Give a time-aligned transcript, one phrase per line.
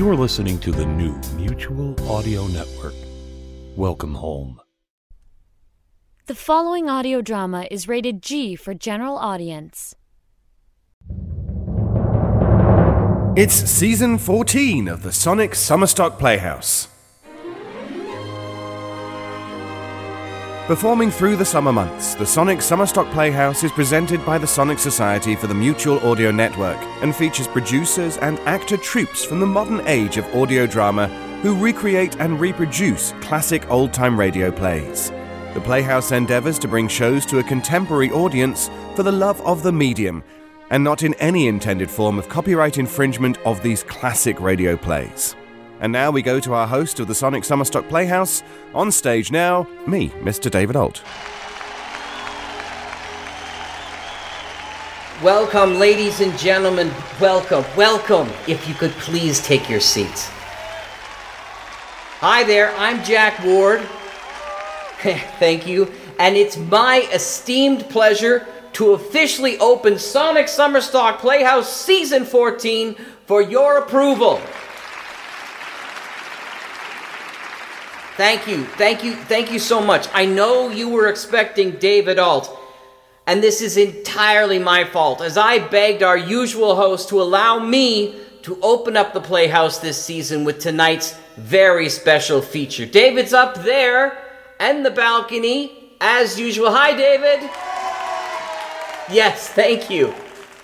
[0.00, 2.94] You are listening to the new Mutual Audio Network.
[3.76, 4.58] Welcome home.
[6.24, 9.94] The following audio drama is rated G for general audience.
[13.36, 16.88] It's season 14 of the Sonic Summerstock Playhouse.
[20.70, 25.34] Performing through the summer months, the Sonic Summerstock Playhouse is presented by the Sonic Society
[25.34, 30.16] for the Mutual Audio Network and features producers and actor troupes from the modern age
[30.16, 31.08] of audio drama
[31.42, 35.10] who recreate and reproduce classic old time radio plays.
[35.54, 39.72] The Playhouse endeavors to bring shows to a contemporary audience for the love of the
[39.72, 40.22] medium
[40.70, 45.34] and not in any intended form of copyright infringement of these classic radio plays.
[45.80, 48.42] And now we go to our host of the Sonic Summerstock Playhouse.
[48.74, 50.50] On stage now, me, Mr.
[50.50, 51.02] David Alt.
[55.22, 56.92] Welcome, ladies and gentlemen.
[57.18, 58.28] Welcome, welcome.
[58.46, 60.28] If you could please take your seats.
[62.20, 63.80] Hi there, I'm Jack Ward.
[65.38, 65.90] Thank you.
[66.18, 73.78] And it's my esteemed pleasure to officially open Sonic Summerstock Playhouse Season 14 for your
[73.78, 74.40] approval.
[78.20, 80.06] Thank you, thank you, thank you so much.
[80.12, 82.54] I know you were expecting David Alt,
[83.26, 88.14] and this is entirely my fault, as I begged our usual host to allow me
[88.42, 92.84] to open up the Playhouse this season with tonight's very special feature.
[92.84, 94.22] David's up there
[94.58, 96.70] and the balcony, as usual.
[96.72, 97.48] Hi, David.
[99.10, 100.12] Yes, thank you.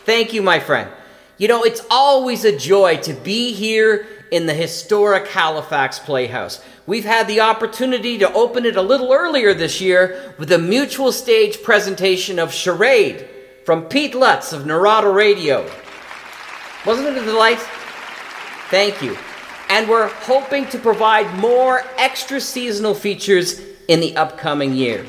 [0.04, 0.90] Thank you, my friend.
[1.38, 6.62] You know, it's always a joy to be here in the historic Halifax Playhouse.
[6.86, 11.12] We've had the opportunity to open it a little earlier this year with a mutual
[11.12, 13.28] stage presentation of Charade
[13.64, 15.68] from Pete Lutz of Narada Radio.
[16.84, 17.58] Wasn't it a delight?
[18.70, 19.16] Thank you.
[19.68, 25.08] And we're hoping to provide more extra seasonal features in the upcoming years.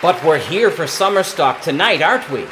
[0.00, 2.46] But we're here for Summerstock tonight, aren't we?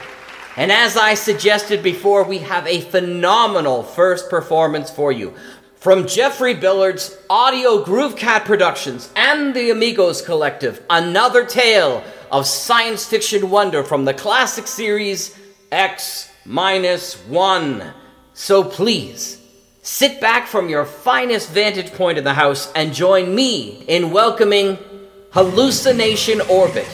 [0.56, 5.34] And as I suggested before, we have a phenomenal first performance for you.
[5.76, 13.06] From Jeffrey Billard's Audio Groove Cat Productions and the Amigos Collective, another tale of science
[13.06, 15.38] fiction wonder from the classic series
[15.72, 17.94] X minus one.
[18.34, 19.40] So please,
[19.82, 24.78] sit back from your finest vantage point in the house and join me in welcoming
[25.32, 26.88] Hallucination Orbit.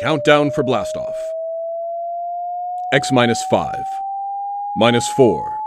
[0.00, 1.16] Countdown for blastoff.
[2.92, 3.74] X minus 5.
[4.76, 5.58] Minus 4.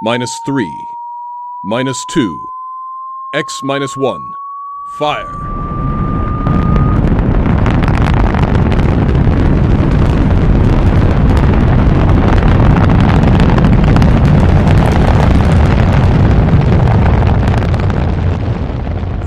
[0.00, 0.86] Minus 3.
[1.64, 2.48] Minus 2.
[3.34, 4.36] X minus 1.
[4.86, 5.32] Fire.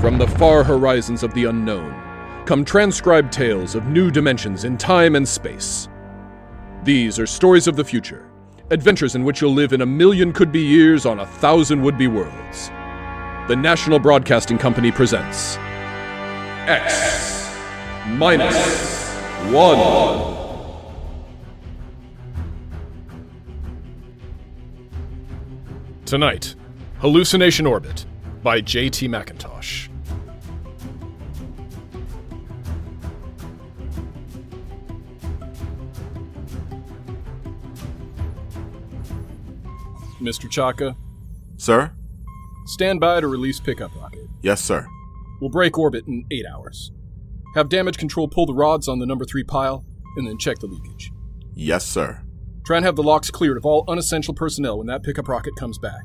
[0.00, 2.13] From the far horizons of the unknown
[2.46, 5.88] come transcribed tales of new dimensions in time and space.
[6.82, 8.30] These are stories of the future,
[8.70, 11.96] adventures in which you'll live in a million could be years on a thousand would
[11.96, 12.68] be worlds.
[13.48, 15.56] The National Broadcasting Company presents
[16.66, 17.54] X
[18.08, 19.14] minus
[19.50, 20.34] one.
[26.04, 26.54] Tonight,
[26.98, 28.04] Hallucination Orbit
[28.42, 29.08] by J.T.
[29.08, 29.83] McIntosh.
[40.24, 40.50] Mr.
[40.50, 40.96] Chaka,
[41.56, 41.92] Sir?
[42.66, 44.26] stand by to release pickup rocket.
[44.42, 44.86] Yes, sir.
[45.40, 46.90] We'll break orbit in eight hours.
[47.54, 49.84] Have damage control pull the rods on the number three pile,
[50.16, 51.10] and then check the leakage.
[51.54, 52.22] Yes, sir.
[52.64, 55.78] Try and have the locks cleared of all unessential personnel when that pickup rocket comes
[55.78, 56.02] back.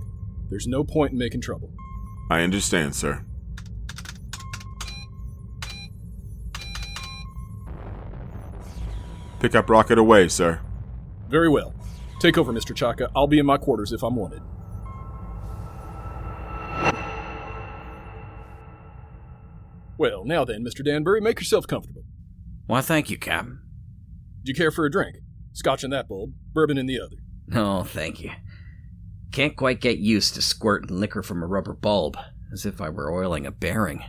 [0.49, 1.71] There's no point in making trouble.
[2.29, 3.23] I understand, sir.
[9.39, 10.59] Pickup rocket away, sir.
[11.29, 11.73] Very well.
[12.19, 12.75] Take over, Mr.
[12.75, 13.09] Chaka.
[13.15, 14.41] I'll be in my quarters if I'm wanted.
[19.97, 20.83] Well, now then, Mr.
[20.83, 22.03] Danbury, make yourself comfortable.
[22.67, 23.59] Why, thank you, Captain.
[24.43, 25.17] Do you care for a drink?
[25.53, 27.17] Scotch in that bulb, bourbon in the other.
[27.47, 28.31] No, thank you.
[29.31, 32.17] Can't quite get used to squirting liquor from a rubber bulb,
[32.53, 34.03] as if I were oiling a bearing.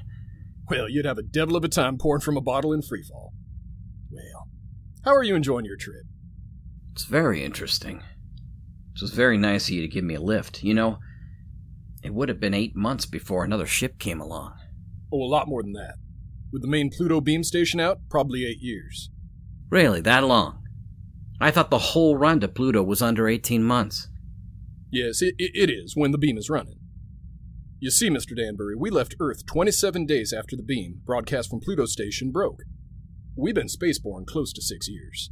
[0.68, 3.30] Well, you'd have a devil of a time pouring from a bottle in freefall.
[4.10, 4.48] Well,
[5.04, 6.04] how are you enjoying your trip?
[7.00, 8.02] It's very interesting.
[8.94, 10.62] It was very nice of you to give me a lift.
[10.62, 10.98] You know,
[12.02, 14.52] it would have been eight months before another ship came along.
[15.10, 15.94] Oh, a lot more than that.
[16.52, 19.08] With the main Pluto beam station out, probably eight years.
[19.70, 20.62] Really, that long?
[21.40, 24.08] I thought the whole run to Pluto was under 18 months.
[24.92, 26.80] Yes, it, it is when the beam is running.
[27.78, 28.36] You see, Mr.
[28.36, 32.60] Danbury, we left Earth 27 days after the beam, broadcast from Pluto station, broke.
[33.34, 35.30] We've been spaceborne close to six years.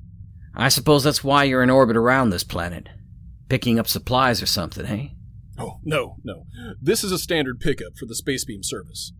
[0.58, 2.88] I suppose that's why you're in orbit around this planet.
[3.48, 5.08] Picking up supplies or something, eh?
[5.56, 6.44] Oh, no, no.
[6.82, 9.12] This is a standard pickup for the space beam service.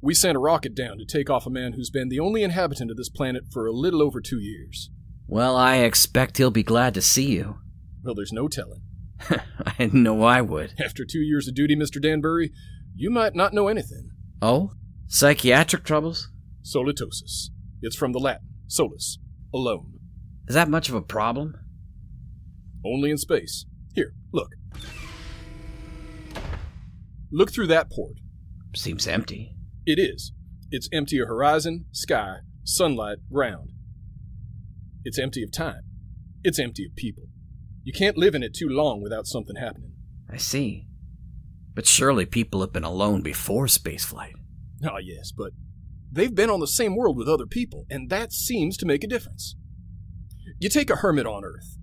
[0.00, 2.92] We sent a rocket down to take off a man who's been the only inhabitant
[2.92, 4.90] of this planet for a little over two years.
[5.26, 7.58] Well, I expect he'll be glad to see you.
[8.04, 8.82] Well, there's no telling.
[9.30, 10.74] I didn't know I would.
[10.78, 12.00] After two years of duty, Mr.
[12.00, 12.52] Danbury,
[12.94, 14.10] you might not know anything.
[14.40, 14.72] Oh?
[15.08, 16.30] Psychiatric troubles?
[16.62, 17.48] Solitosis.
[17.82, 19.18] It's from the Latin, solus,
[19.52, 19.93] alone.
[20.46, 21.54] Is that much of a problem?
[22.84, 23.64] Only in space.
[23.94, 24.50] Here, look.
[27.32, 28.16] Look through that port.
[28.74, 29.56] Seems empty.
[29.86, 30.32] It is.
[30.70, 33.70] It's empty of horizon, sky, sunlight, ground.
[35.04, 35.82] It's empty of time.
[36.42, 37.24] It's empty of people.
[37.82, 39.92] You can't live in it too long without something happening.
[40.30, 40.86] I see.
[41.74, 44.32] But surely people have been alone before spaceflight.
[44.84, 45.52] Ah, yes, but
[46.10, 49.08] they've been on the same world with other people, and that seems to make a
[49.08, 49.56] difference.
[50.58, 51.78] You take a hermit on Earth.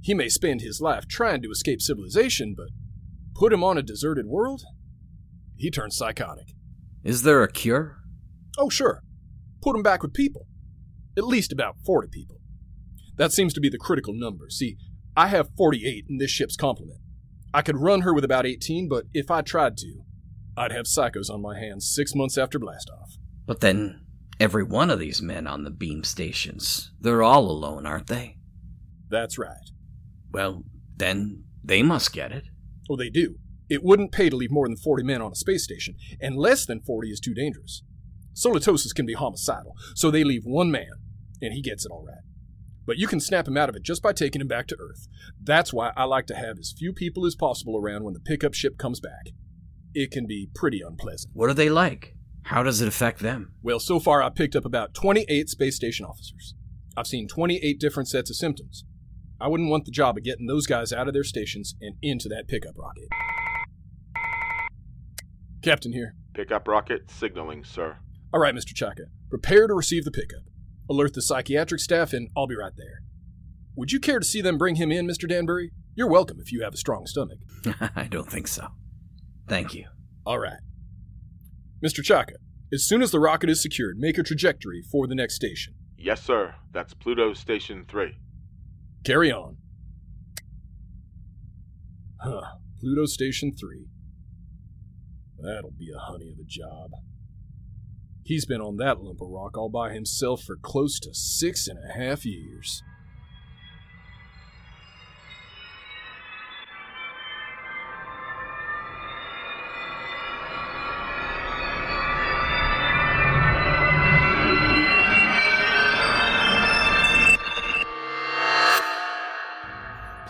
[0.00, 2.68] He may spend his life trying to escape civilization, but
[3.34, 4.62] put him on a deserted world?
[5.56, 6.46] He turns psychotic.
[7.04, 7.98] Is there a cure?
[8.58, 9.02] Oh, sure.
[9.62, 10.46] Put him back with people.
[11.16, 12.38] At least about 40 people.
[13.16, 14.48] That seems to be the critical number.
[14.50, 14.76] See,
[15.16, 16.98] I have 48 in this ship's complement.
[17.54, 20.00] I could run her with about 18, but if I tried to,
[20.56, 23.18] I'd have psychos on my hands six months after blastoff.
[23.46, 24.00] But then,
[24.42, 28.36] every one of these men on the beam stations, they're all alone, aren't they?
[29.08, 29.70] That's right.
[30.32, 30.64] Well,
[30.96, 32.46] then they must get it.
[32.90, 33.36] Oh, they do.
[33.70, 36.66] It wouldn't pay to leave more than 40 men on a space station, and less
[36.66, 37.84] than 40 is too dangerous.
[38.34, 40.90] Solitosis can be homicidal, so they leave one man,
[41.40, 42.24] and he gets it all right.
[42.84, 45.06] But you can snap him out of it just by taking him back to Earth.
[45.40, 48.54] That's why I like to have as few people as possible around when the pickup
[48.54, 49.28] ship comes back.
[49.94, 51.30] It can be pretty unpleasant.
[51.32, 52.16] What are they like?
[52.44, 53.54] How does it affect them?
[53.62, 56.54] Well, so far I've picked up about 28 space station officers.
[56.96, 58.84] I've seen 28 different sets of symptoms.
[59.40, 62.28] I wouldn't want the job of getting those guys out of their stations and into
[62.28, 63.08] that pickup rocket.
[65.62, 66.14] Captain here.
[66.34, 67.96] Pickup rocket signaling, sir.
[68.32, 68.74] All right, Mr.
[68.74, 69.04] Chaka.
[69.30, 70.42] Prepare to receive the pickup.
[70.90, 73.02] Alert the psychiatric staff, and I'll be right there.
[73.76, 75.28] Would you care to see them bring him in, Mr.
[75.28, 75.72] Danbury?
[75.94, 77.38] You're welcome if you have a strong stomach.
[77.96, 78.68] I don't think so.
[79.48, 79.86] Thank you.
[80.26, 80.58] All right.
[81.84, 82.02] Mr.
[82.02, 82.34] Chaka,
[82.72, 85.74] as soon as the rocket is secured, make a trajectory for the next station.
[85.98, 86.54] Yes, sir.
[86.72, 88.16] That's Pluto Station 3.
[89.04, 89.56] Carry on.
[92.20, 92.42] Huh.
[92.80, 93.86] Pluto Station 3.
[95.38, 96.92] That'll be a honey of a job.
[98.24, 101.78] He's been on that lump of rock all by himself for close to six and
[101.78, 102.82] a half years.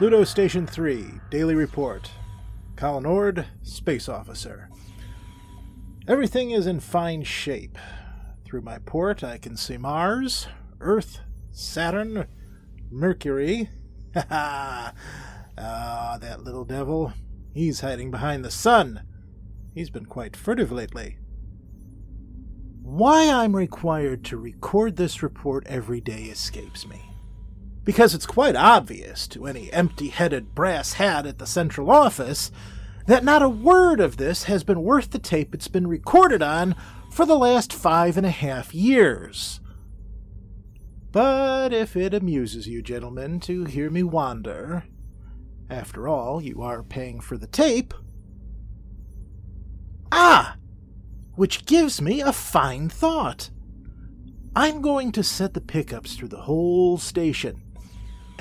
[0.02, 2.10] Pluto Station 3, Daily Report.
[2.74, 4.68] Colin Ord, Space Officer.
[6.08, 7.78] Everything is in fine shape.
[8.44, 10.48] Through my port, I can see Mars,
[10.80, 11.20] Earth,
[11.52, 12.26] Saturn,
[12.90, 13.70] Mercury.
[14.14, 14.92] Ha ha!
[15.56, 17.12] Ah, that little devil.
[17.54, 19.02] He's hiding behind the sun.
[19.72, 21.16] He's been quite furtive lately.
[22.82, 27.11] Why I'm required to record this report every day escapes me.
[27.84, 32.52] Because it's quite obvious to any empty headed brass hat at the central office
[33.06, 36.76] that not a word of this has been worth the tape it's been recorded on
[37.10, 39.60] for the last five and a half years.
[41.10, 44.84] But if it amuses you, gentlemen, to hear me wander,
[45.68, 47.92] after all, you are paying for the tape.
[50.10, 50.56] Ah!
[51.34, 53.50] Which gives me a fine thought.
[54.54, 57.61] I'm going to set the pickups through the whole station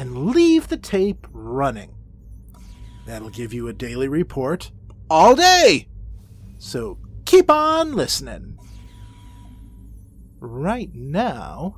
[0.01, 1.93] and leave the tape running.
[3.05, 4.71] That'll give you a daily report
[5.11, 5.89] all day.
[6.57, 8.57] So keep on listening.
[10.39, 11.75] Right now,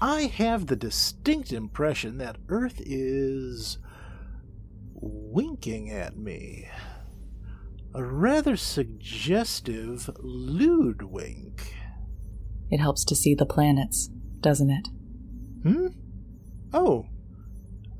[0.00, 3.76] I have the distinct impression that Earth is
[4.94, 6.66] winking at me.
[7.94, 11.74] A rather suggestive lewd wink.
[12.70, 14.08] It helps to see the planets,
[14.40, 14.88] doesn't it?
[15.62, 15.88] Hmm?
[16.72, 17.04] Oh,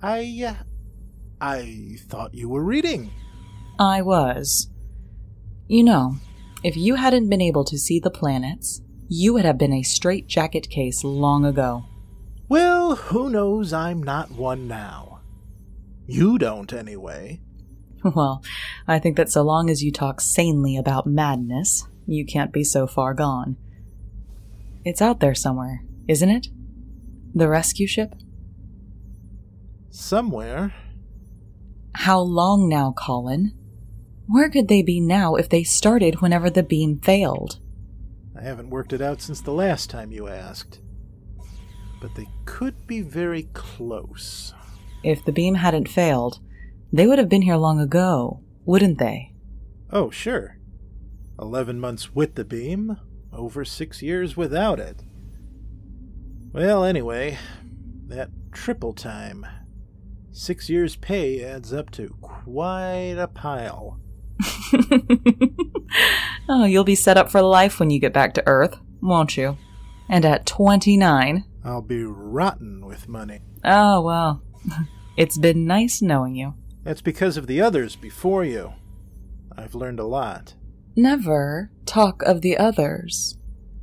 [0.02, 0.44] I.
[0.46, 0.62] Uh,
[1.40, 3.10] I thought you were reading.
[3.78, 4.68] I was.
[5.68, 6.16] You know,
[6.62, 10.26] if you hadn't been able to see the planets, you would have been a straight
[10.26, 11.84] jacket case long ago.
[12.48, 15.20] Well, who knows I'm not one now.
[16.06, 17.40] You don't, anyway.
[18.02, 18.42] Well,
[18.88, 22.86] I think that so long as you talk sanely about madness, you can't be so
[22.86, 23.58] far gone.
[24.86, 26.48] It's out there somewhere, isn't it?
[27.34, 28.14] The rescue ship?
[29.90, 30.72] Somewhere.
[31.94, 33.52] How long now, Colin?
[34.26, 37.58] Where could they be now if they started whenever the beam failed?
[38.38, 40.80] I haven't worked it out since the last time you asked.
[42.00, 44.54] But they could be very close.
[45.02, 46.38] If the beam hadn't failed,
[46.92, 49.34] they would have been here long ago, wouldn't they?
[49.90, 50.56] Oh, sure.
[51.38, 52.96] Eleven months with the beam,
[53.32, 55.02] over six years without it.
[56.52, 57.38] Well, anyway,
[58.06, 59.46] that triple time.
[60.32, 63.98] Six years' pay adds up to quite a pile.
[66.48, 69.58] oh, you'll be set up for life when you get back to Earth, won't you?
[70.08, 71.44] And at 29.
[71.64, 73.40] I'll be rotten with money.
[73.64, 74.42] Oh, well.
[75.16, 76.54] It's been nice knowing you.
[76.82, 78.72] That's because of the others before you.
[79.54, 80.54] I've learned a lot.
[80.96, 83.36] Never talk of the others.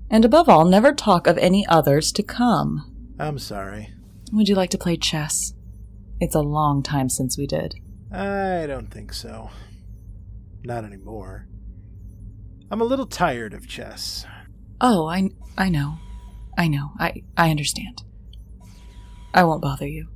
[0.09, 3.13] And above all, never talk of any others to come.
[3.19, 3.93] I'm sorry.
[4.31, 5.53] Would you like to play chess?
[6.19, 7.75] It's a long time since we did.
[8.11, 9.49] I don't think so.
[10.63, 11.47] Not anymore.
[12.71, 14.25] I'm a little tired of chess.
[14.81, 15.97] Oh, I I know.
[16.57, 16.91] I know.
[16.99, 18.03] I I understand.
[19.33, 20.07] I won't bother you.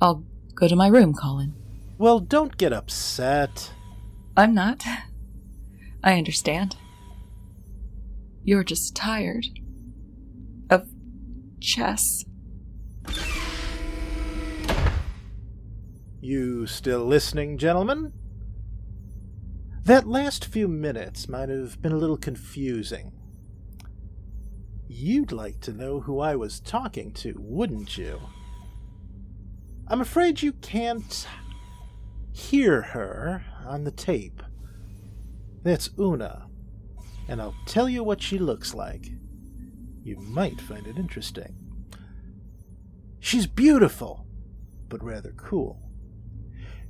[0.00, 0.24] I'll
[0.54, 1.54] go to my room, Colin.
[1.98, 3.72] Well, don't get upset.
[4.36, 4.84] I'm not.
[6.02, 6.76] I understand.
[8.42, 9.46] You're just tired
[10.70, 10.88] of
[11.60, 12.24] chess.
[16.26, 18.12] You still listening, gentlemen?
[19.84, 23.12] That last few minutes might have been a little confusing.
[24.88, 28.20] You'd like to know who I was talking to, wouldn't you?
[29.86, 31.28] I'm afraid you can't
[32.32, 34.42] hear her on the tape.
[35.62, 36.48] That's Una,
[37.28, 39.06] and I'll tell you what she looks like.
[40.02, 41.54] You might find it interesting.
[43.20, 44.26] She's beautiful,
[44.88, 45.85] but rather cool.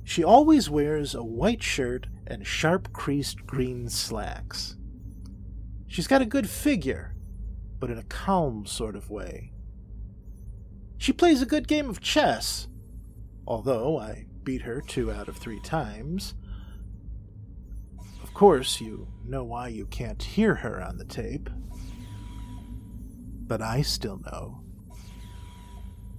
[0.07, 4.77] She always wears a white shirt and sharp creased green slacks.
[5.85, 7.13] She's got a good figure,
[7.77, 9.51] but in a calm sort of way.
[10.97, 12.69] She plays a good game of chess,
[13.45, 16.35] although I beat her two out of three times.
[18.23, 21.49] Of course, you know why you can't hear her on the tape.
[23.45, 24.63] But I still know.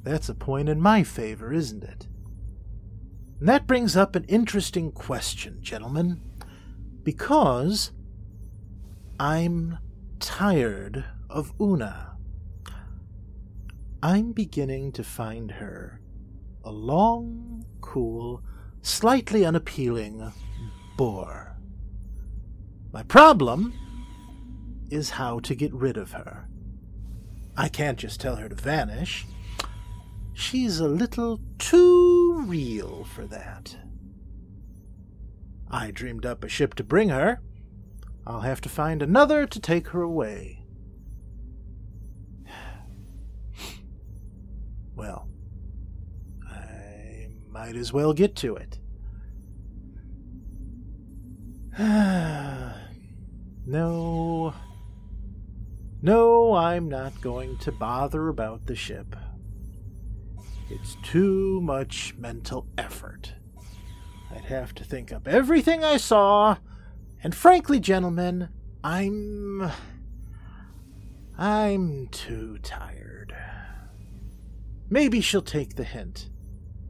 [0.02, 2.06] That's a point in my favor, isn't it?
[3.40, 6.20] And that brings up an interesting question, gentlemen,
[7.04, 7.92] because
[9.20, 9.78] I'm
[10.18, 12.16] tired of Una.
[14.02, 16.00] I'm beginning to find her
[16.64, 18.42] a long, cool,
[18.82, 20.32] slightly unappealing
[20.96, 21.56] bore.
[22.92, 23.72] My problem
[24.90, 26.48] is how to get rid of her.
[27.56, 29.26] I can't just tell her to vanish.
[30.32, 33.76] She's a little too real for that.
[35.70, 37.40] I dreamed up a ship to bring her.
[38.26, 40.64] I'll have to find another to take her away.
[44.94, 45.28] Well,
[46.50, 48.80] I might as well get to it.
[53.64, 54.52] no.
[56.02, 59.14] No, I'm not going to bother about the ship.
[60.70, 63.34] It's too much mental effort.
[64.30, 66.58] I'd have to think up everything I saw,
[67.22, 68.50] and frankly, gentlemen,
[68.84, 69.70] I'm.
[71.38, 73.34] I'm too tired.
[74.90, 76.28] Maybe she'll take the hint.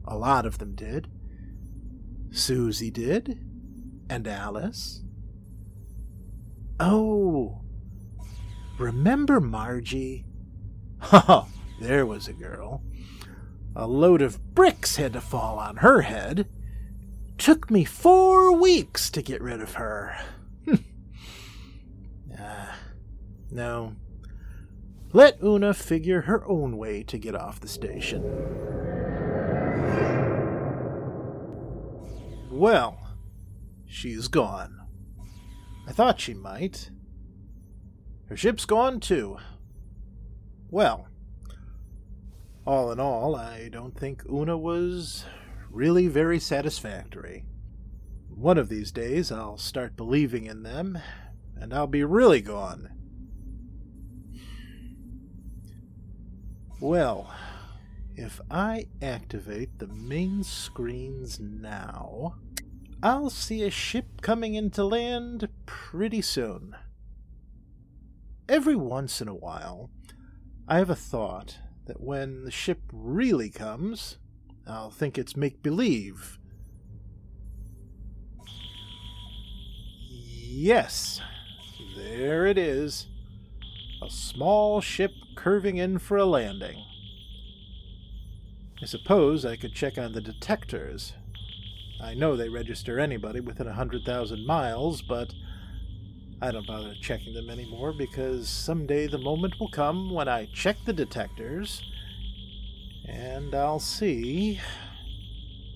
[0.05, 1.07] A lot of them did.
[2.31, 3.39] Susie did,
[4.09, 5.03] and Alice.
[6.79, 7.61] Oh,
[8.77, 10.25] remember Margie?
[10.99, 11.47] Ha!
[11.81, 12.81] there was a girl.
[13.75, 16.47] A load of bricks had to fall on her head.
[17.37, 20.17] Took me four weeks to get rid of her.
[20.67, 22.65] uh,
[23.51, 23.95] no.
[25.13, 28.21] Let Una figure her own way to get off the station.
[32.51, 32.99] Well,
[33.85, 34.79] she's gone.
[35.87, 36.91] I thought she might.
[38.27, 39.37] Her ship's gone too.
[40.69, 41.08] Well,
[42.69, 45.25] all in all, I don't think Una was
[45.71, 47.43] really very satisfactory.
[48.29, 50.99] One of these days I'll start believing in them,
[51.55, 52.91] and I'll be really gone.
[56.79, 57.33] Well,
[58.15, 62.35] if I activate the main screens now,
[63.01, 66.75] I'll see a ship coming into land pretty soon.
[68.47, 69.89] Every once in a while,
[70.67, 71.57] I have a thought
[71.89, 74.19] that when the ship really comes,
[74.67, 76.37] I'll think it's make believe.
[80.07, 81.19] Yes,
[81.97, 83.07] there it is.
[84.03, 86.77] A small ship curving in for a landing.
[88.83, 91.13] I suppose I could check on the detectors.
[91.99, 95.33] I know they register anybody within a hundred thousand miles, but
[96.41, 100.77] I don't bother checking them anymore because someday the moment will come when I check
[100.85, 101.81] the detectors
[103.05, 104.61] and I'll see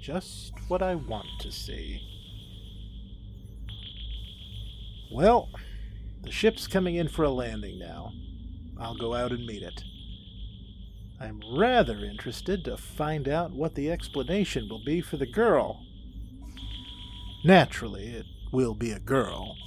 [0.02, 2.02] just what I want to see.
[5.12, 5.50] Well,
[6.24, 8.14] the ship's coming in for a landing now.
[8.80, 9.84] I'll go out and meet it.
[11.20, 15.86] I'm rather interested to find out what the explanation will be for the girl.
[17.44, 19.58] Naturally, it will be a girl.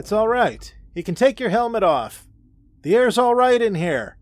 [0.00, 0.74] It's all right.
[0.94, 2.26] You can take your helmet off.
[2.80, 4.16] The air's all right in here.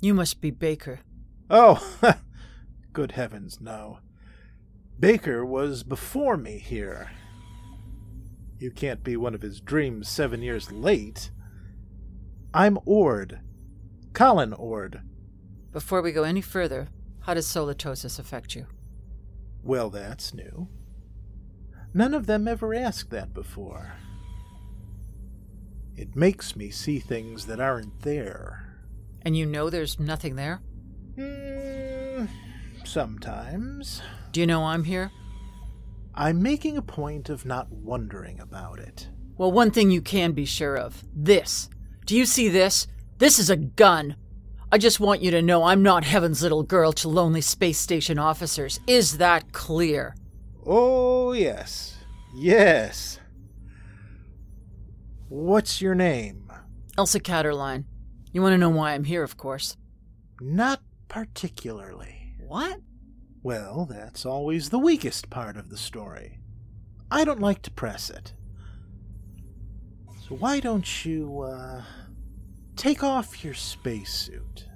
[0.00, 1.00] You must be Baker.
[1.50, 1.84] Oh,
[2.92, 3.98] good heavens, no.
[5.00, 7.10] Baker was before me here.
[8.60, 11.32] You can't be one of his dreams seven years late.
[12.54, 13.40] I'm Ord.
[14.12, 15.02] Colin Ord.
[15.72, 16.86] Before we go any further,
[17.22, 18.66] how does solitosis affect you?
[19.60, 20.68] Well, that's new.
[21.92, 23.94] None of them ever asked that before.
[25.98, 28.76] It makes me see things that aren't there.
[29.22, 30.62] And you know there's nothing there?
[31.16, 32.28] Mm,
[32.84, 34.00] sometimes.
[34.30, 35.10] Do you know I'm here?
[36.14, 39.08] I'm making a point of not wondering about it.
[39.36, 41.68] Well, one thing you can be sure of this.
[42.06, 42.86] Do you see this?
[43.18, 44.14] This is a gun.
[44.70, 48.20] I just want you to know I'm not Heaven's little girl to lonely space station
[48.20, 48.78] officers.
[48.86, 50.14] Is that clear?
[50.64, 51.96] Oh, yes.
[52.36, 53.18] Yes.
[55.28, 56.50] What's your name?
[56.96, 57.84] Elsa Catterline.
[58.32, 59.76] You want to know why I'm here, of course.
[60.40, 62.34] Not particularly.
[62.46, 62.80] What?
[63.42, 66.40] Well, that's always the weakest part of the story.
[67.10, 68.32] I don't like to press it.
[70.26, 71.82] So why don't you, uh,
[72.76, 74.66] take off your spacesuit?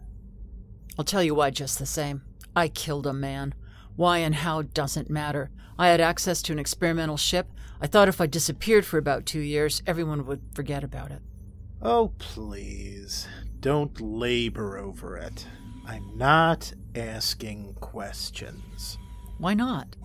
[0.98, 2.22] I'll tell you why just the same.
[2.54, 3.54] I killed a man.
[3.96, 5.50] Why and how doesn't matter.
[5.78, 7.48] I had access to an experimental ship.
[7.82, 11.20] I thought if I disappeared for about two years, everyone would forget about it.
[11.82, 13.26] Oh, please.
[13.58, 15.44] Don't labor over it.
[15.84, 18.98] I'm not asking questions.
[19.38, 19.96] Why not?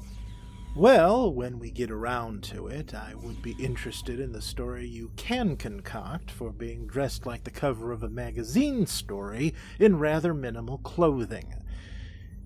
[0.75, 5.11] Well, when we get around to it, I would be interested in the story you
[5.15, 10.79] can concoct for being dressed like the cover of a magazine story in rather minimal
[10.79, 11.53] clothing.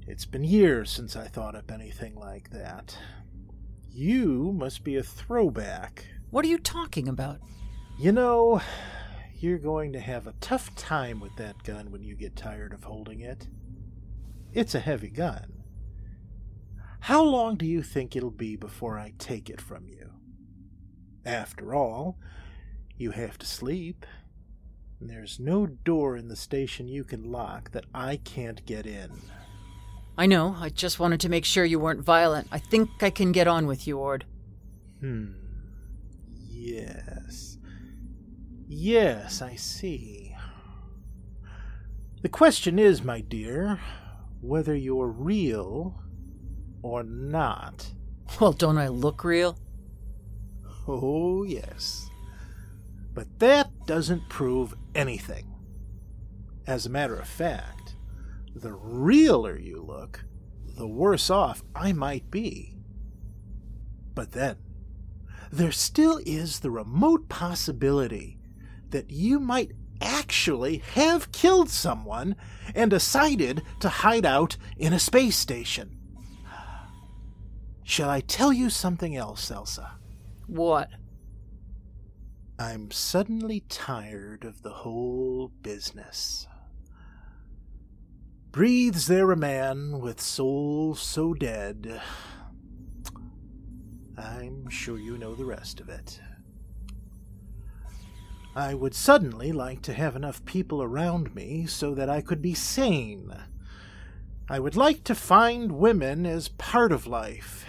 [0.06, 2.98] It's been years since I thought up anything like that.
[3.94, 6.06] You must be a throwback.
[6.30, 7.40] What are you talking about?
[8.00, 8.62] You know,
[9.38, 12.86] you're going to have a tough time with that gun when you get tired of
[12.86, 13.50] holding it.
[14.54, 15.64] It's a heavy gun.
[17.02, 20.12] How long do you think it'll be before I take it from you?
[21.26, 22.18] After all,
[22.98, 24.06] you have to sleep.
[25.02, 29.12] And there's no door in the station you can lock that I can't get in.
[30.18, 30.56] I know.
[30.60, 32.48] I just wanted to make sure you weren't violent.
[32.52, 34.26] I think I can get on with you, Ord.
[35.00, 35.32] Hmm.
[36.50, 37.58] Yes.
[38.68, 40.36] Yes, I see.
[42.22, 43.80] The question is, my dear,
[44.42, 46.02] whether you're real
[46.84, 47.94] or not.
[48.40, 49.58] Well, don't I look real?
[50.88, 52.10] Oh, yes.
[53.14, 55.54] But that doesn't prove anything.
[56.68, 57.81] As a matter of fact,
[58.56, 60.26] the realer you look,
[60.66, 62.76] the worse off I might be.
[64.14, 64.58] But then,
[65.52, 68.40] there still is the remote possibility
[68.90, 72.36] that you might actually have killed someone
[72.74, 75.98] and decided to hide out in a space station.
[77.84, 79.98] Shall I tell you something else, Elsa?
[80.48, 80.90] What?
[82.58, 86.48] I'm suddenly tired of the whole business.
[88.52, 92.02] Breathes there a man with soul so dead?
[94.18, 96.20] I'm sure you know the rest of it.
[98.54, 102.54] I would suddenly like to have enough people around me so that I could be
[102.54, 103.34] sane.
[104.50, 107.66] I would like to find women as part of life,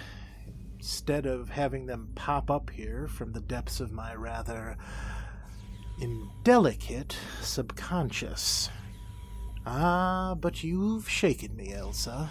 [0.79, 4.77] instead of having them pop up here from the depths of my rather
[6.01, 8.69] indelicate subconscious.
[9.65, 12.31] Ah, but you've shaken me, Elsa.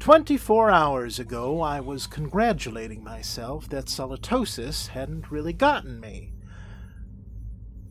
[0.00, 6.32] Twenty four hours ago, I was congratulating myself that solitosis hadn't really gotten me.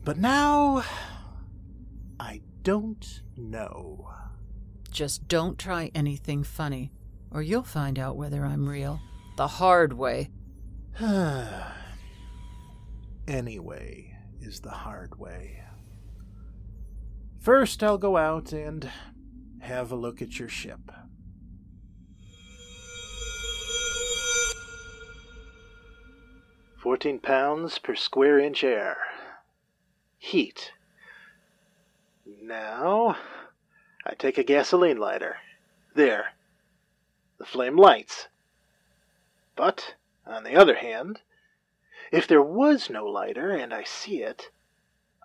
[0.04, 0.84] But now,
[2.20, 4.10] I don't know.
[4.90, 6.92] Just don't try anything funny,
[7.30, 9.00] or you'll find out whether I'm real.
[9.36, 10.28] The hard way.
[13.26, 15.64] anyway is the hard way.
[17.42, 18.88] First, I'll go out and
[19.62, 20.92] have a look at your ship.
[26.80, 28.96] Fourteen pounds per square inch air.
[30.18, 30.70] Heat.
[32.40, 33.16] Now,
[34.06, 35.38] I take a gasoline lighter.
[35.96, 36.34] There.
[37.38, 38.28] The flame lights.
[39.56, 41.22] But, on the other hand,
[42.12, 44.50] if there was no lighter and I see it,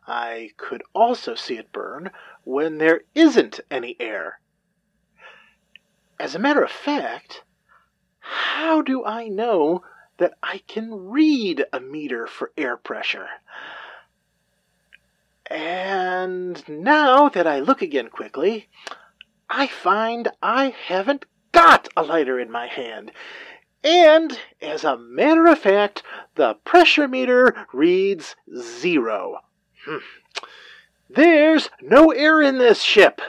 [0.08, 2.12] I could also see it burn
[2.46, 4.40] when there isn't any air.
[6.20, 7.44] As a matter of fact,
[8.20, 9.84] how do I know
[10.18, 13.28] that I can read a meter for air pressure?
[15.50, 18.70] And now that I look again quickly,
[19.50, 23.12] I find I haven't got a lighter in my hand.
[23.84, 26.04] And, as a matter of fact,
[26.36, 29.40] the pressure meter reads zero.
[29.88, 29.98] Hmm.
[31.10, 33.22] There's no air in this ship.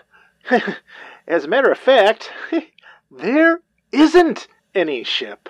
[1.28, 2.32] as a matter of fact,
[3.10, 3.60] there
[3.92, 5.48] isn't any ship.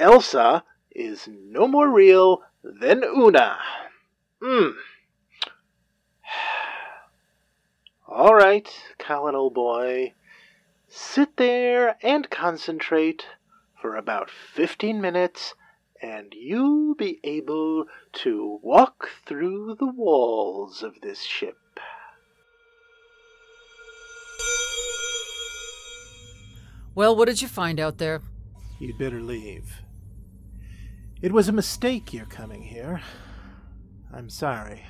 [0.00, 3.58] Elsa is no more real than Una.
[4.42, 4.70] Hmm.
[8.08, 10.14] All right, Colin, old boy.
[10.88, 13.26] Sit there and concentrate
[13.80, 15.54] for about 15 minutes,
[16.02, 21.56] and you'll be able to walk through the walls of this ship.
[26.94, 28.20] Well, what did you find out there?
[28.78, 29.80] You'd better leave.
[31.22, 33.00] It was a mistake your coming here.
[34.12, 34.84] I'm sorry.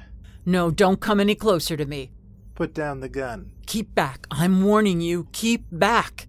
[0.44, 2.10] No, don't come any closer to me.
[2.54, 3.52] Put down the gun.
[3.66, 4.26] Keep back.
[4.30, 5.28] I'm warning you.
[5.32, 6.26] Keep back.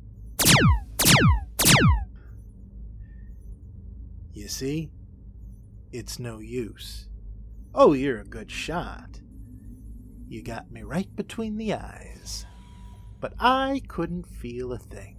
[4.54, 4.92] See?
[5.92, 7.10] It's no use.
[7.76, 9.20] Oh, you're a good shot.
[10.28, 12.46] You got me right between the eyes.
[13.20, 15.18] But I couldn't feel a thing.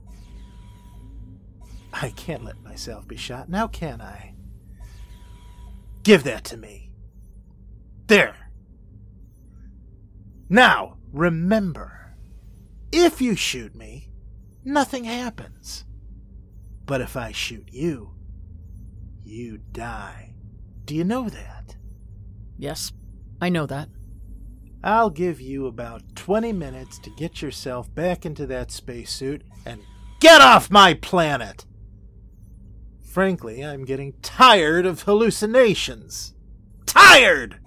[1.92, 4.34] I can't let myself be shot now, can I?
[6.02, 6.90] Give that to me.
[8.06, 8.50] There.
[10.48, 12.16] Now, remember,
[12.92, 14.10] if you shoot me,
[14.64, 15.84] nothing happens.
[16.84, 18.14] But if I shoot you,
[19.24, 20.34] you die.
[20.84, 21.76] Do you know that?
[22.56, 22.92] Yes,
[23.40, 23.88] I know that.
[24.82, 29.80] I'll give you about 20 minutes to get yourself back into that spacesuit and
[30.20, 31.64] get off my planet!
[33.02, 36.34] Frankly, I'm getting tired of hallucinations.
[36.84, 37.60] Tired!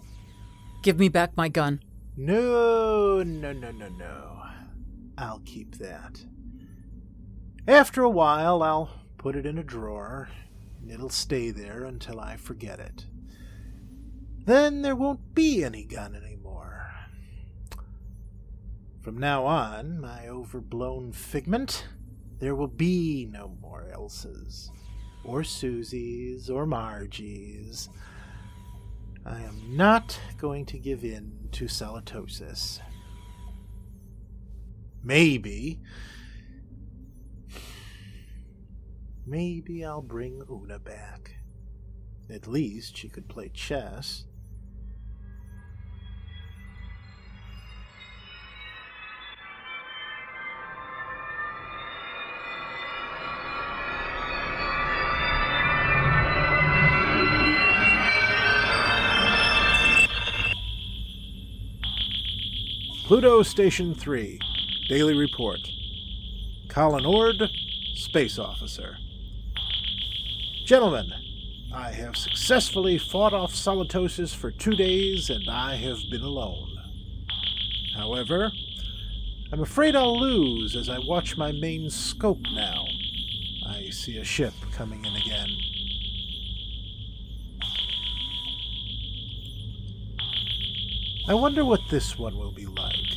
[0.84, 1.82] Give me back my gun.
[2.16, 4.42] No, no, no, no, no.
[5.18, 6.24] I'll keep that.
[7.68, 10.30] After a while, I'll put it in a drawer.
[10.90, 13.06] It'll stay there until I forget it.
[14.46, 16.92] Then there won't be any gun anymore.
[19.02, 21.88] From now on, my overblown figment,
[22.40, 24.70] there will be no more Elsas,
[25.24, 27.90] or Susies, or Margies.
[29.26, 32.80] I am not going to give in to solitosis.
[35.04, 35.80] Maybe.
[39.30, 41.36] Maybe I'll bring Una back.
[42.30, 44.24] At least she could play chess.
[63.04, 64.40] Pluto Station 3,
[64.88, 65.60] Daily Report.
[66.70, 67.36] Colin Ord,
[67.94, 68.98] Space Officer.
[70.68, 71.10] Gentlemen,
[71.74, 76.76] I have successfully fought off Solitosis for two days, and I have been alone.
[77.96, 78.52] However,
[79.54, 82.86] I'm afraid I'll lose as I watch my main scope now.
[83.66, 85.48] I see a ship coming in again.
[91.30, 93.16] I wonder what this one will be like.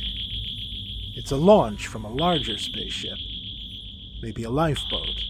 [1.17, 3.17] It's a launch from a larger spaceship.
[4.21, 5.21] Maybe a lifeboat.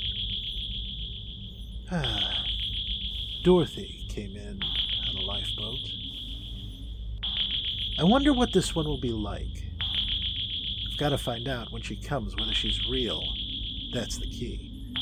[3.43, 4.61] Dorothy came in
[5.09, 5.91] on a lifeboat.
[7.99, 9.65] I wonder what this one will be like.
[10.89, 13.21] I've got to find out when she comes whether she's real.
[13.93, 14.93] That's the key.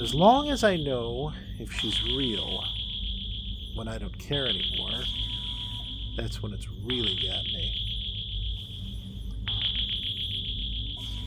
[0.00, 2.64] As long as I know if she's real,
[3.74, 5.02] when I don't care anymore,
[6.16, 7.74] that's when it's really got me.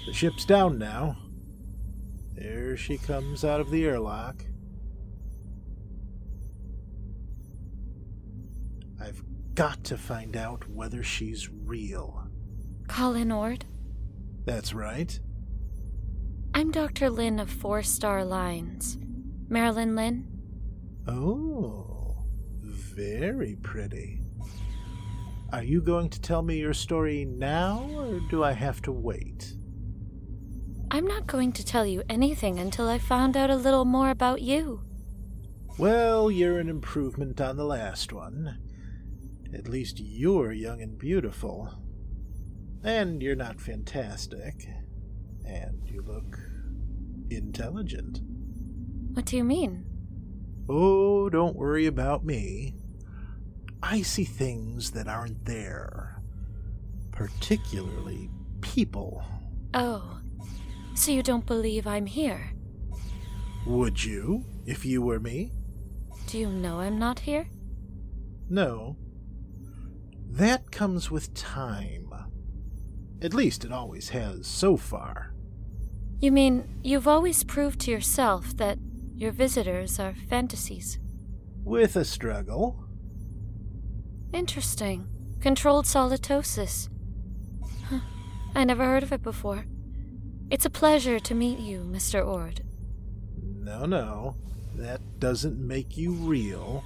[0.07, 1.15] The ship's down now.
[2.35, 4.45] There she comes out of the airlock.
[9.59, 12.25] Got to find out whether she's real.
[12.87, 13.65] Colin Ord?
[14.45, 15.19] That's right.
[16.53, 17.09] I'm Dr.
[17.09, 18.97] Lynn of Four Star Lines.
[19.49, 20.25] Marilyn Lynn?
[21.09, 22.23] Oh,
[22.63, 24.21] very pretty.
[25.51, 29.55] Are you going to tell me your story now, or do I have to wait?
[30.89, 34.41] I'm not going to tell you anything until I found out a little more about
[34.41, 34.83] you.
[35.77, 38.68] Well, you're an improvement on the last one.
[39.53, 41.73] At least you're young and beautiful.
[42.83, 44.67] And you're not fantastic.
[45.45, 46.39] And you look
[47.29, 48.21] intelligent.
[49.13, 49.85] What do you mean?
[50.69, 52.75] Oh, don't worry about me.
[53.81, 56.21] I see things that aren't there,
[57.11, 58.29] particularly
[58.61, 59.23] people.
[59.73, 60.19] Oh,
[60.93, 62.53] so you don't believe I'm here?
[63.65, 65.51] Would you, if you were me?
[66.27, 67.47] Do you know I'm not here?
[68.49, 68.97] No.
[70.29, 72.13] That comes with time.
[73.21, 75.33] At least it always has so far.
[76.19, 78.77] You mean you've always proved to yourself that
[79.15, 80.99] your visitors are fantasies?
[81.63, 82.85] With a struggle.
[84.33, 85.07] Interesting.
[85.41, 86.89] Controlled solitosis.
[88.55, 89.65] I never heard of it before.
[90.49, 92.25] It's a pleasure to meet you, Mr.
[92.25, 92.61] Ord.
[93.41, 94.35] No, no.
[94.75, 96.83] That doesn't make you real.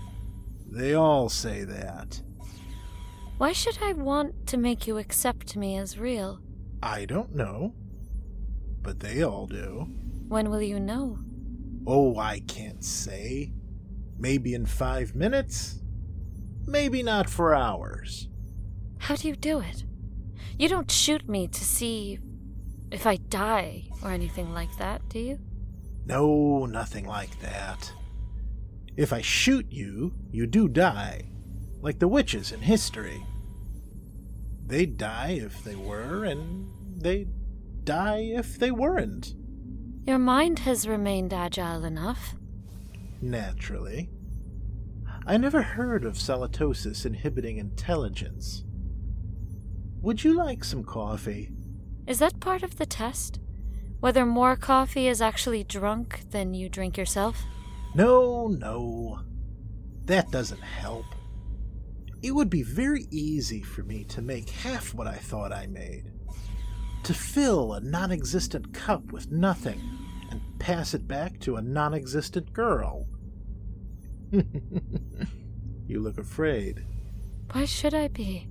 [0.69, 2.21] They all say that.
[3.37, 6.39] Why should I want to make you accept me as real?
[6.81, 7.73] I don't know.
[8.81, 9.87] But they all do.
[10.27, 11.17] When will you know?
[11.87, 13.53] Oh, I can't say.
[14.17, 15.81] Maybe in five minutes?
[16.65, 18.29] Maybe not for hours.
[18.99, 19.83] How do you do it?
[20.57, 22.19] You don't shoot me to see
[22.91, 25.39] if I die or anything like that, do you?
[26.05, 27.91] No, nothing like that.
[28.95, 31.29] If I shoot you, you do die,
[31.83, 33.21] like the witches in history.
[34.65, 37.27] They'd die if they were, and they'd
[37.83, 39.33] die if they weren't.
[40.07, 42.35] Your mind has remained agile enough.
[43.21, 44.09] Naturally.
[45.27, 48.63] I never heard of solitosis inhibiting intelligence.
[50.01, 51.51] Would you like some coffee?
[52.07, 53.39] Is that part of the test?
[53.99, 57.43] Whether more coffee is actually drunk than you drink yourself?
[57.93, 59.19] No, no.
[60.05, 61.05] That doesn't help.
[62.23, 66.09] It would be very easy for me to make half what I thought I made.
[67.03, 69.81] To fill a non existent cup with nothing
[70.31, 73.07] and pass it back to a non existent girl.
[74.31, 76.85] you look afraid.
[77.51, 78.47] Why should I be?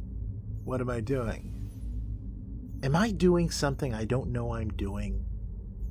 [0.64, 1.48] What am I doing?
[2.82, 5.24] Am I doing something I don't know I'm doing?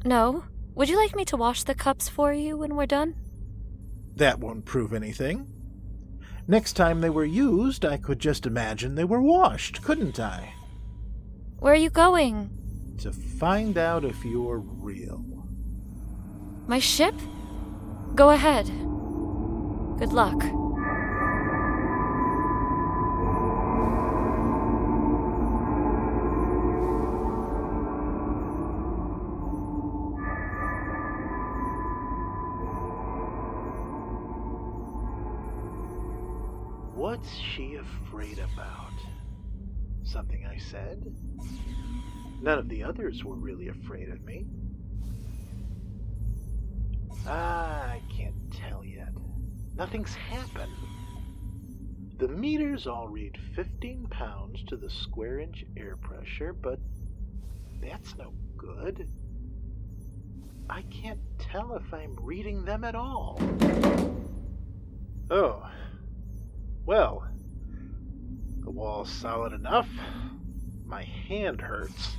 [0.06, 0.44] No.
[0.76, 3.16] Would you like me to wash the cups for you when we're done?
[4.18, 5.48] That won't prove anything.
[6.52, 10.54] Next time they were used, I could just imagine they were washed, couldn't I?
[11.60, 12.50] Where are you going?
[12.98, 15.24] To find out if you're real.
[16.68, 17.16] My ship?
[18.16, 18.66] Go ahead.
[19.98, 20.44] Good luck.
[37.22, 38.94] What's she afraid about?
[40.04, 41.16] Something I said?
[42.42, 44.48] None of the others were really afraid of me.
[47.28, 49.14] Ah, I can't tell yet.
[49.76, 50.74] Nothing's happened.
[52.18, 56.80] The meters all read 15 pounds to the square inch air pressure, but
[57.84, 59.08] that's no good.
[60.68, 63.40] I can't tell if I'm reading them at all.
[65.30, 65.64] Oh.
[66.86, 67.28] Well,
[68.60, 69.90] the wall's solid enough.
[70.86, 72.18] My hand hurts.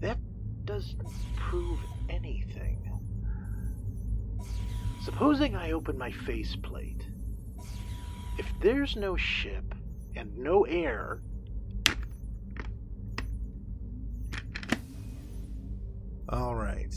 [0.00, 0.18] That
[0.64, 1.02] doesn't
[1.36, 2.82] prove anything.
[5.02, 7.06] Supposing I open my faceplate.
[8.38, 9.74] If there's no ship
[10.14, 11.20] and no air,
[16.28, 16.92] All right.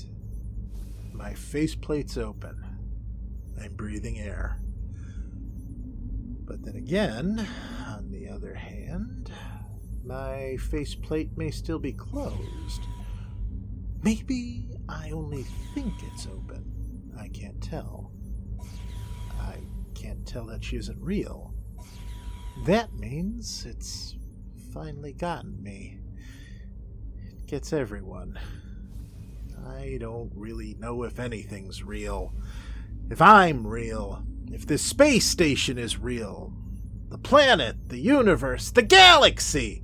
[1.14, 2.64] My faceplate's open.
[3.62, 4.58] I'm breathing air.
[6.50, 7.48] But then again,
[7.88, 9.32] on the other hand,
[10.04, 12.82] my faceplate may still be closed.
[14.02, 15.44] Maybe I only
[15.76, 17.14] think it's open.
[17.20, 18.12] I can't tell.
[19.40, 19.58] I
[19.94, 21.54] can't tell that she isn't real.
[22.66, 24.16] That means it's
[24.74, 26.00] finally gotten me.
[27.16, 28.40] It gets everyone.
[29.68, 32.34] I don't really know if anything's real.
[33.12, 36.54] If I'm real, if this space station is real,
[37.10, 39.84] the planet, the universe, the galaxy.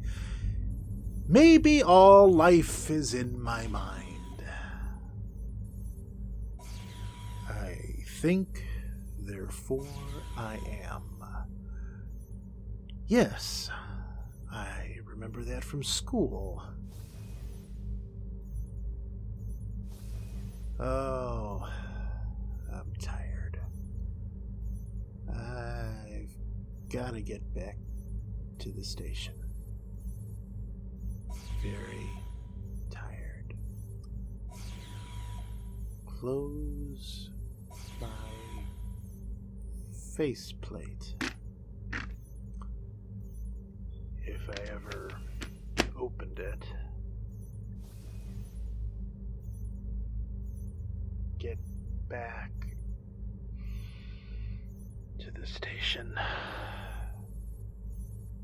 [1.28, 4.44] Maybe all life is in my mind.
[7.50, 7.78] I
[8.22, 8.64] think,
[9.20, 9.88] therefore
[10.38, 11.02] I am.
[13.08, 13.70] Yes,
[14.52, 16.64] I remember that from school.
[20.80, 21.68] Oh,
[22.74, 23.25] I'm tired.
[25.30, 26.36] I've
[26.90, 27.78] got to get back
[28.60, 29.34] to the station.
[31.62, 32.10] Very
[32.92, 33.54] tired.
[36.06, 37.30] Close
[38.00, 38.08] my
[40.16, 41.16] faceplate.
[44.24, 45.10] If I ever
[46.00, 46.64] opened it.
[51.38, 51.60] Get
[52.08, 52.52] back
[55.20, 56.14] to the station.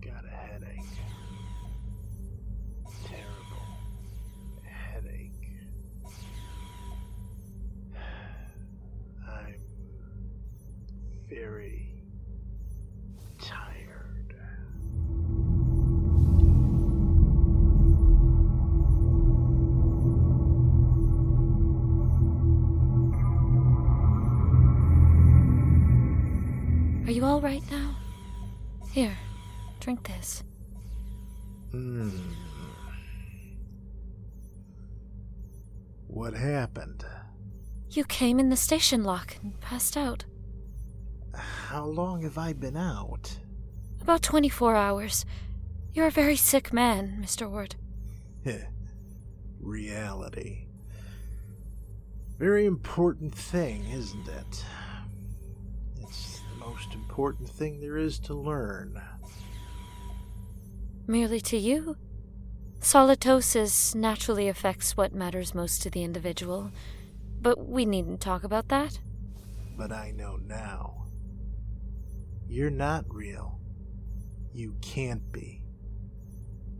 [0.01, 0.79] Got a headache.
[3.05, 3.67] Terrible
[4.63, 5.31] headache.
[9.27, 9.55] I'm
[11.29, 11.80] very
[27.11, 27.93] Are you all right now?
[28.93, 29.17] Here,
[29.81, 30.45] drink this.
[31.71, 32.09] Hmm.
[36.07, 37.03] What happened?
[37.89, 40.23] You came in the station lock and passed out.
[41.35, 43.39] How long have I been out?
[43.99, 45.25] About 24 hours.
[45.93, 47.51] You're a very sick man, Mr.
[47.51, 47.75] Ord.
[49.59, 50.67] Reality.
[52.39, 54.63] Very important thing, isn't it?
[57.11, 59.01] It's the most important thing there is to learn.
[61.07, 61.97] Merely to you?
[62.79, 66.71] Solitosis naturally affects what matters most to the individual,
[67.41, 68.99] but we needn't talk about that.
[69.77, 71.05] But I know now.
[72.47, 73.59] You're not real.
[74.53, 75.63] You can't be.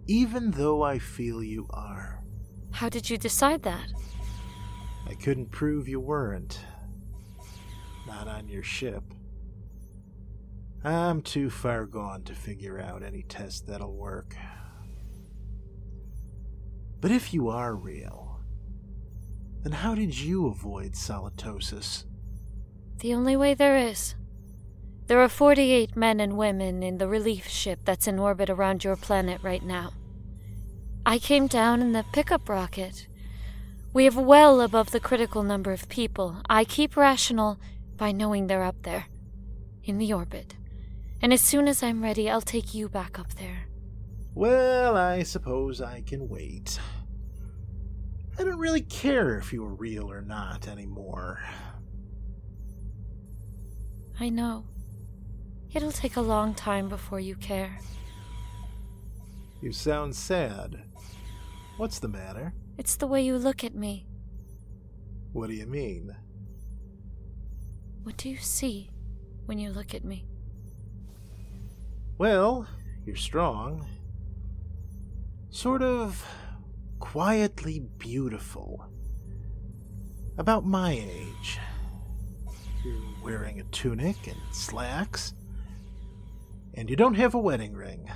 [0.08, 2.24] Even though I feel you are.
[2.72, 3.92] How did you decide that?
[5.08, 6.60] I couldn't prove you weren't.
[8.08, 9.04] Not on your ship.
[10.84, 14.36] I'm too far gone to figure out any test that'll work.
[17.00, 18.40] But if you are real,
[19.62, 22.06] then how did you avoid solitosis?
[23.00, 24.16] The only way there is.
[25.06, 28.96] There are 48 men and women in the relief ship that's in orbit around your
[28.96, 29.92] planet right now.
[31.06, 33.08] I came down in the pickup rocket.
[33.94, 36.38] We have well above the critical number of people.
[36.50, 37.60] I keep rational
[37.98, 39.08] by knowing they're up there,
[39.84, 40.56] in the orbit.
[41.22, 43.68] And as soon as I'm ready, I'll take you back up there.
[44.34, 46.80] Well, I suppose I can wait.
[48.40, 51.40] I don't really care if you were real or not anymore.
[54.20, 54.66] I know.
[55.74, 57.78] It'll take a long time before you care.
[59.62, 60.84] You sound sad.
[61.78, 62.54] What's the matter?
[62.78, 64.08] It's the way you look at me.
[65.34, 66.16] What do you mean?
[68.04, 68.90] What do you see
[69.46, 70.26] when you look at me?
[72.22, 72.68] Well,
[73.04, 73.88] you're strong.
[75.50, 76.24] Sort of
[77.00, 78.86] quietly beautiful.
[80.38, 81.58] About my age.
[82.86, 85.34] You're wearing a tunic and slacks.
[86.76, 88.08] And you don't have a wedding ring.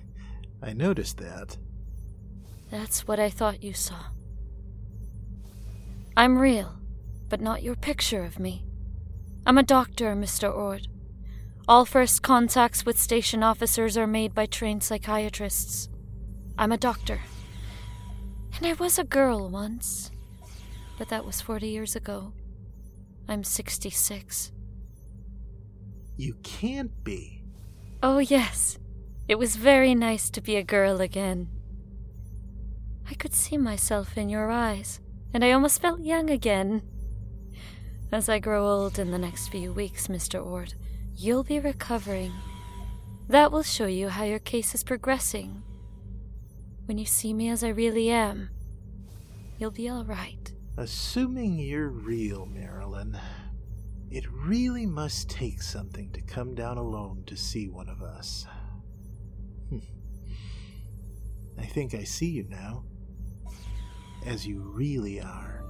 [0.60, 1.56] I noticed that.
[2.72, 4.06] That's what I thought you saw.
[6.16, 6.80] I'm real,
[7.28, 8.64] but not your picture of me.
[9.46, 10.52] I'm a doctor, Mr.
[10.52, 10.88] Ord.
[11.66, 15.88] All first contacts with station officers are made by trained psychiatrists.
[16.58, 17.20] I'm a doctor.
[18.56, 20.10] And I was a girl once.
[20.98, 22.34] But that was 40 years ago.
[23.26, 24.52] I'm 66.
[26.18, 27.42] You can't be.
[28.02, 28.78] Oh, yes.
[29.26, 31.48] It was very nice to be a girl again.
[33.08, 35.00] I could see myself in your eyes,
[35.32, 36.82] and I almost felt young again.
[38.12, 40.44] As I grow old in the next few weeks, Mr.
[40.44, 40.74] Ord,
[41.16, 42.32] you'll be recovering.
[43.28, 45.62] That will show you how your case is progressing.
[46.86, 48.50] When you see me as I really am,
[49.58, 50.52] you'll be all right.
[50.76, 53.18] Assuming you're real, Marilyn,
[54.10, 58.46] it really must take something to come down alone to see one of us.
[59.70, 59.78] Hmm.
[61.58, 62.84] I think I see you now,
[64.26, 65.63] as you really are.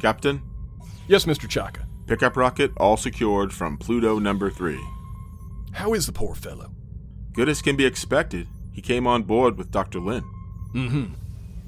[0.00, 0.42] Captain,
[1.08, 1.48] Yes, Mr.
[1.48, 1.86] Chaka.
[2.06, 4.78] pickup rocket all secured from Pluto number 3.
[5.72, 6.70] How is the poor fellow?
[7.32, 8.46] Good as can be expected.
[8.72, 10.00] He came on board with Dr.
[10.00, 10.24] Lin.
[10.74, 11.14] Mm-hmm.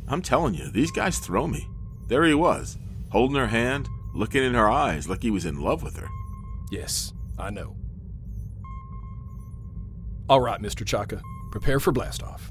[0.08, 1.68] I'm telling you, these guys throw me.
[2.08, 2.78] There he was,
[3.10, 6.08] holding her hand, looking in her eyes like he was in love with her.
[6.70, 7.76] Yes, I know.
[10.28, 10.86] All right, Mr.
[10.86, 11.20] Chaka.
[11.50, 12.50] Prepare for blastoff.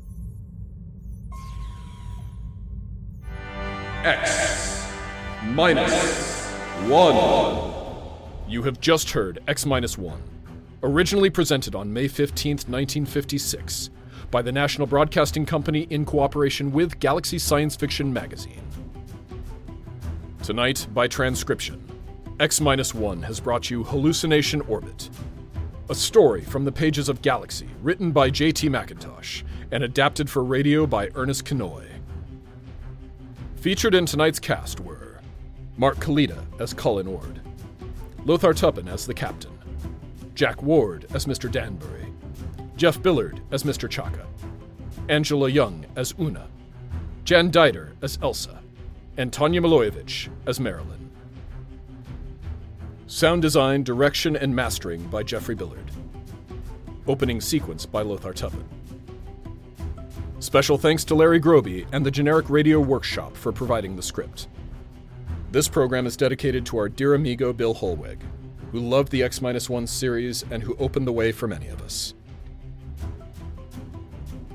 [4.03, 4.60] X
[5.43, 6.51] minus
[6.87, 7.73] one.
[8.47, 10.21] You have just heard X minus one,
[10.83, 13.89] originally presented on May 15th, 1956,
[14.29, 18.61] by the National Broadcasting Company in cooperation with Galaxy Science Fiction Magazine.
[20.43, 21.83] Tonight, by transcription,
[22.39, 25.09] X minus one has brought you Hallucination Orbit,
[25.89, 28.69] a story from the pages of Galaxy, written by J.T.
[28.69, 31.87] McIntosh and adapted for radio by Ernest Kinoy.
[33.55, 35.10] Featured in tonight's cast were
[35.77, 37.41] Mark Kalita as Colin Ord,
[38.25, 39.57] Lothar Tuppen as the Captain,
[40.35, 41.51] Jack Ward as Mr.
[41.51, 42.07] Danbury,
[42.75, 43.89] Jeff Billard as Mr.
[43.89, 44.27] Chaka,
[45.09, 46.47] Angela Young as Una,
[47.23, 48.61] Jan Dieter as Elsa,
[49.17, 51.09] and Tanya Milojevic as Marilyn.
[53.07, 55.91] Sound design, direction, and mastering by Jeffrey Billard.
[57.07, 58.63] Opening sequence by Lothar Tuppen.
[60.39, 64.47] Special thanks to Larry Groebe and the Generic Radio Workshop for providing the script.
[65.51, 68.19] This program is dedicated to our dear amigo Bill Holweg,
[68.71, 72.13] who loved the X 1 series and who opened the way for many of us.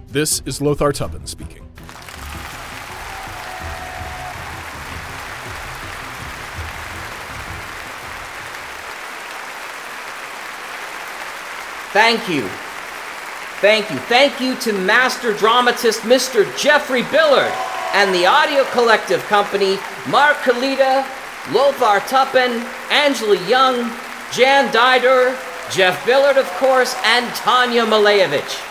[0.08, 1.68] This is Lothar Tuppen speaking.
[11.92, 12.48] Thank you.
[13.60, 13.98] Thank you.
[13.98, 16.56] Thank you to master dramatist Mr.
[16.56, 17.52] Jeffrey Billard
[17.92, 19.78] and the Audio Collective Company,
[20.08, 21.06] Mark Kalita,
[21.52, 23.90] Lothar Tuppen, Angela Young,
[24.32, 25.36] Jan Dieter,
[25.70, 28.62] Jeff Billard, of course, and Tanya Malevich.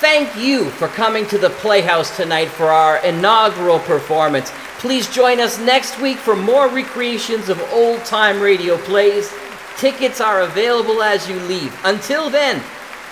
[0.00, 4.50] Thank you for coming to the Playhouse tonight for our inaugural performance.
[4.78, 9.30] Please join us next week for more recreations of old time radio plays.
[9.76, 11.78] Tickets are available as you leave.
[11.84, 12.60] Until then,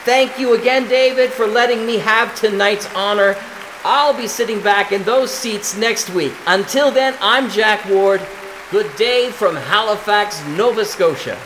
[0.05, 3.37] thank you again, David, for letting me have tonight's honor.
[3.85, 6.33] I'll be sitting back in those seats next week.
[6.47, 8.21] Until then, I'm Jack Ward.
[8.71, 11.39] Good day from Halifax, Nova Scotia.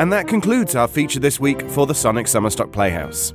[0.00, 3.34] And that concludes our feature this week for the Sonic Summerstock Playhouse.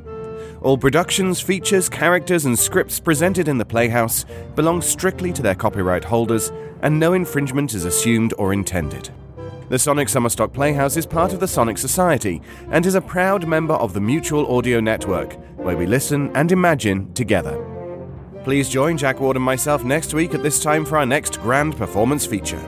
[0.61, 6.03] All productions, features, characters, and scripts presented in the Playhouse belong strictly to their copyright
[6.03, 6.51] holders,
[6.85, 9.09] and no infringement is assumed or intended.
[9.69, 13.73] The Sonic Summerstock Playhouse is part of the Sonic Society and is a proud member
[13.73, 17.59] of the Mutual Audio Network, where we listen and imagine together.
[18.43, 21.75] Please join Jack Ward and myself next week at this time for our next grand
[21.75, 22.61] performance feature.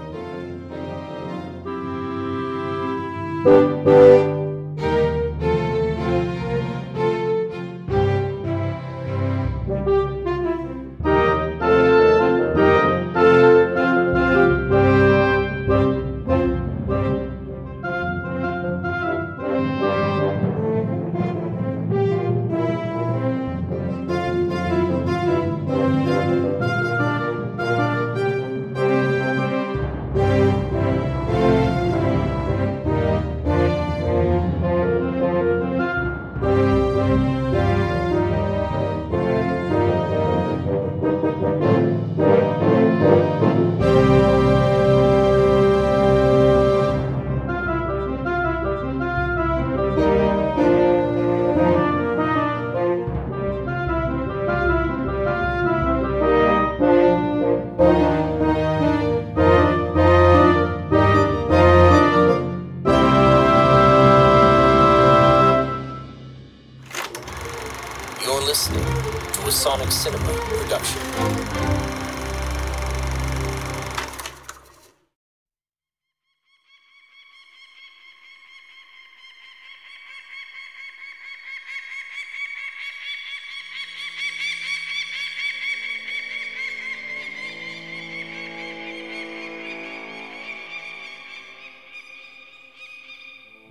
[70.08, 71.02] Cinema production.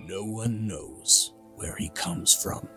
[0.05, 2.76] No one knows where he comes from.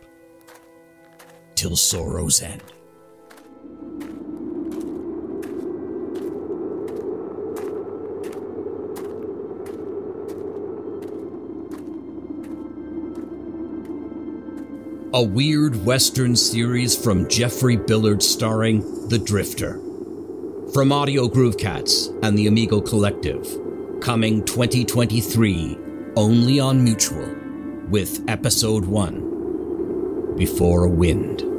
[1.61, 2.59] till sorrow's end.
[15.13, 19.79] A weird Western series from Jeffrey Billard starring The Drifter.
[20.73, 23.45] From Audio Groove Cats and the Amigo Collective.
[24.01, 25.77] Coming 2023,
[26.15, 27.35] only on Mutual,
[27.89, 31.50] with Episode 1 Before a Wind.